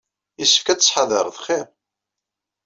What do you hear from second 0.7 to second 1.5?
tettḥadareḍ